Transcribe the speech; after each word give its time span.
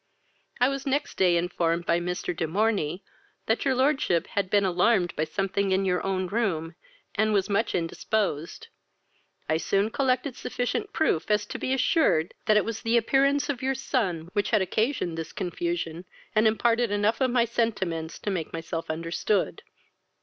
I 0.59 0.67
was 0.67 0.87
next 0.87 1.13
day 1.15 1.37
informed 1.37 1.85
by 1.85 1.99
Mr. 1.99 2.35
De 2.35 2.47
Morney 2.47 3.03
that 3.45 3.65
your 3.65 3.75
lordship 3.75 4.25
had 4.25 4.49
been 4.49 4.65
alarmed 4.65 5.15
by 5.15 5.25
something 5.25 5.69
in 5.71 5.85
your 5.85 6.03
own 6.03 6.25
room, 6.25 6.73
and 7.13 7.33
was 7.33 7.51
much 7.51 7.75
indisposed. 7.75 8.69
I 9.47 9.57
soon 9.57 9.91
collected 9.91 10.35
sufficient 10.35 10.91
proof 10.91 11.27
to 11.27 11.59
be 11.59 11.71
assured 11.71 12.33
that 12.47 12.57
it 12.57 12.65
was 12.65 12.81
the 12.81 12.97
appearance 12.97 13.47
of 13.47 13.61
your 13.61 13.75
son 13.75 14.29
which 14.33 14.49
had 14.49 14.63
occasioned 14.63 15.19
this 15.19 15.31
confusion, 15.33 16.05
and 16.33 16.47
imparted 16.47 16.89
enough 16.89 17.21
of 17.21 17.29
my 17.29 17.45
sentiments 17.45 18.17
to 18.21 18.31
make 18.31 18.51
myself 18.51 18.89
understood. 18.89 19.61